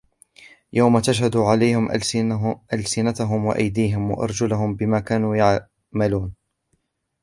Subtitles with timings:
[0.73, 1.89] يوم تشهد عليهم
[2.73, 5.35] ألسنتهم وأيديهم وأرجلهم بما كانوا
[5.93, 6.33] يعملون